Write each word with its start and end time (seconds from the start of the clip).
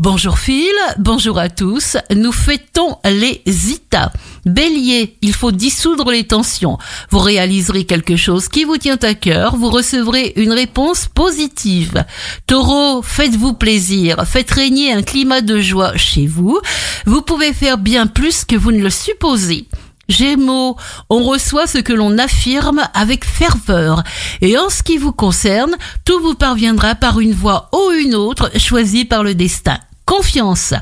Bonjour 0.00 0.38
Phil, 0.38 0.72
bonjour 0.98 1.38
à 1.38 1.50
tous. 1.50 1.98
Nous 2.16 2.32
fêtons 2.32 2.96
les 3.04 3.42
Zita. 3.46 4.10
Bélier, 4.46 5.18
il 5.20 5.34
faut 5.34 5.52
dissoudre 5.52 6.10
les 6.10 6.24
tensions. 6.24 6.78
Vous 7.10 7.18
réaliserez 7.18 7.84
quelque 7.84 8.16
chose 8.16 8.48
qui 8.48 8.64
vous 8.64 8.78
tient 8.78 8.96
à 9.02 9.12
cœur, 9.12 9.56
vous 9.56 9.68
recevrez 9.68 10.32
une 10.36 10.54
réponse 10.54 11.06
positive. 11.06 12.02
Taureau, 12.46 13.02
faites-vous 13.02 13.52
plaisir, 13.52 14.24
faites 14.26 14.50
régner 14.50 14.90
un 14.90 15.02
climat 15.02 15.42
de 15.42 15.60
joie 15.60 15.94
chez 15.98 16.26
vous. 16.26 16.58
Vous 17.04 17.20
pouvez 17.20 17.52
faire 17.52 17.76
bien 17.76 18.06
plus 18.06 18.46
que 18.46 18.56
vous 18.56 18.72
ne 18.72 18.82
le 18.82 18.88
supposez. 18.88 19.68
Gémeaux, 20.08 20.76
on 21.10 21.22
reçoit 21.24 21.66
ce 21.66 21.76
que 21.76 21.92
l'on 21.92 22.16
affirme 22.16 22.80
avec 22.94 23.26
ferveur. 23.26 24.02
Et 24.40 24.56
en 24.56 24.70
ce 24.70 24.82
qui 24.82 24.96
vous 24.96 25.12
concerne, 25.12 25.76
tout 26.06 26.20
vous 26.20 26.34
parviendra 26.34 26.94
par 26.94 27.20
une 27.20 27.34
voie 27.34 27.68
ou 27.74 27.92
une 27.92 28.14
autre 28.14 28.50
choisie 28.58 29.04
par 29.04 29.22
le 29.22 29.34
destin 29.34 29.78
confiance. 30.10 30.74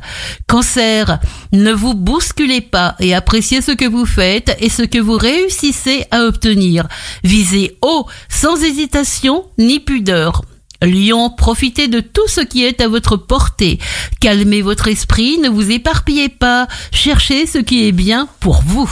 Cancer, 0.46 1.18
ne 1.52 1.70
vous 1.70 1.92
bousculez 1.92 2.62
pas 2.62 2.96
et 2.98 3.14
appréciez 3.14 3.60
ce 3.60 3.73
que 3.73 3.84
vous 3.84 4.06
faites 4.06 4.56
et 4.59 4.70
ce 4.70 4.82
que 4.82 4.98
vous 4.98 5.18
réussissez 5.18 6.06
à 6.10 6.23
obtenir. 6.23 6.88
Visez 7.24 7.77
haut, 7.82 8.06
sans 8.30 8.64
hésitation 8.64 9.45
ni 9.59 9.80
pudeur. 9.80 10.41
Lion, 10.80 11.28
profitez 11.28 11.88
de 11.88 12.01
tout 12.01 12.27
ce 12.27 12.41
qui 12.41 12.64
est 12.64 12.80
à 12.80 12.88
votre 12.88 13.18
portée. 13.18 13.78
Calmez 14.20 14.62
votre 14.62 14.88
esprit, 14.88 15.37
ne 15.38 15.51
vous 15.51 15.73
éparpillez 15.73 16.30
pas, 16.30 16.66
cherchez 16.90 17.46
ce 17.46 17.59
qui 17.59 17.87
est 17.87 17.92
bien 17.92 18.29
pour 18.40 18.62
vous. 18.65 18.90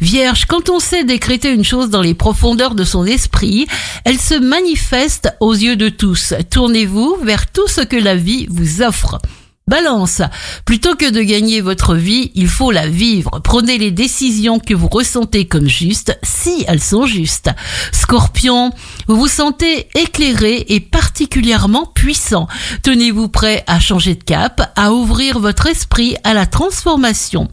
Vierge, 0.00 0.46
quand 0.46 0.68
on 0.68 0.80
sait 0.80 1.04
décréter 1.04 1.52
une 1.52 1.64
chose 1.64 1.90
dans 1.90 2.02
les 2.02 2.14
profondeurs 2.14 2.74
de 2.74 2.84
son 2.84 3.06
esprit, 3.06 3.68
elle 4.04 4.18
se 4.18 4.34
manifeste 4.34 5.28
aux 5.38 5.54
yeux 5.54 5.76
de 5.76 5.90
tous. 5.90 6.34
Tournez-vous 6.50 7.18
vers 7.22 7.52
tout 7.52 7.68
ce 7.68 7.82
que 7.82 7.96
la 7.96 8.16
vie 8.16 8.48
vous 8.50 8.82
offre. 8.82 9.20
Balance, 9.68 10.22
plutôt 10.64 10.94
que 10.94 11.10
de 11.10 11.20
gagner 11.22 11.60
votre 11.60 11.96
vie, 11.96 12.30
il 12.36 12.46
faut 12.46 12.70
la 12.70 12.86
vivre. 12.86 13.40
Prenez 13.42 13.78
les 13.78 13.90
décisions 13.90 14.60
que 14.60 14.74
vous 14.74 14.86
ressentez 14.86 15.46
comme 15.48 15.66
justes, 15.66 16.16
si 16.22 16.64
elles 16.68 16.80
sont 16.80 17.04
justes. 17.04 17.50
Scorpion, 17.90 18.70
vous 19.08 19.16
vous 19.16 19.26
sentez 19.26 19.88
éclairé 19.96 20.66
et 20.68 20.78
particulièrement 20.78 21.84
puissant. 21.84 22.46
Tenez-vous 22.84 23.26
prêt 23.26 23.64
à 23.66 23.80
changer 23.80 24.14
de 24.14 24.22
cap, 24.22 24.72
à 24.76 24.92
ouvrir 24.92 25.40
votre 25.40 25.66
esprit 25.66 26.16
à 26.22 26.32
la 26.32 26.46
transformation. 26.46 27.48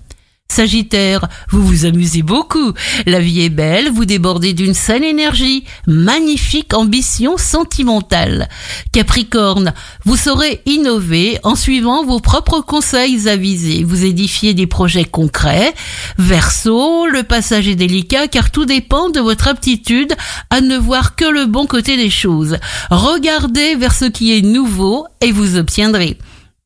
Sagittaire, 0.54 1.30
vous 1.50 1.66
vous 1.66 1.86
amusez 1.86 2.22
beaucoup. 2.22 2.74
La 3.08 3.20
vie 3.20 3.42
est 3.42 3.50
belle, 3.50 3.90
vous 3.90 4.06
débordez 4.06 4.54
d'une 4.54 4.76
saine 4.76 5.04
énergie, 5.04 5.64
magnifique 5.88 6.76
ambition 6.76 7.38
sentimentale. 7.38 8.48
Capricorne, 8.92 9.74
vous 10.06 10.16
saurez 10.16 10.62
innover 10.68 11.40
en 11.42 11.56
suivant 11.56 12.06
vos 12.06 12.20
propres 12.20 12.62
conseils 12.62 13.28
avisés. 13.28 13.84
Vous 13.84 14.06
édifiez 14.06 14.54
des 14.54 14.68
projets 14.68 15.06
concrets. 15.06 15.74
Verseau, 16.20 17.08
le 17.08 17.24
passage 17.24 17.68
est 17.68 17.74
délicat 17.74 18.28
car 18.28 18.52
tout 18.52 18.66
dépend 18.66 19.10
de 19.10 19.22
votre 19.22 19.48
aptitude 19.48 20.14
à 20.52 20.62
ne 20.62 20.78
voir 20.78 21.16
que 21.16 21.26
le 21.26 21.48
bon 21.48 21.66
côté 21.66 21.98
des 21.98 22.12
choses. 22.12 22.58
Regardez 22.92 23.74
vers 23.74 23.96
ce 23.96 24.06
qui 24.06 24.38
est 24.38 24.44
nouveau 24.44 25.08
et 25.20 25.32
vous 25.32 25.58
obtiendrez. 25.58 26.20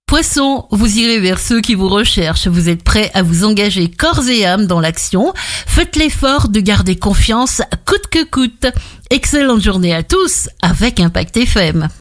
Poisson, 0.07 0.67
vous 0.71 0.99
irez 0.99 1.19
vers 1.19 1.37
ceux 1.37 1.59
qui 1.59 1.75
vous 1.75 1.89
recherchent. 1.89 2.47
Vous 2.47 2.69
êtes 2.69 2.81
prêt 2.81 3.11
à 3.13 3.23
vous 3.23 3.43
engager 3.43 3.89
corps 3.89 4.25
et 4.29 4.45
âme 4.45 4.65
dans 4.65 4.79
l'action. 4.79 5.33
Faites 5.35 5.97
l'effort 5.97 6.47
de 6.47 6.61
garder 6.61 6.95
confiance 6.95 7.61
coûte 7.85 8.07
que 8.09 8.23
coûte. 8.23 8.67
Excellente 9.09 9.61
journée 9.61 9.93
à 9.93 10.03
tous 10.03 10.47
avec 10.61 11.01
Impact 11.01 11.35
FM. 11.35 11.89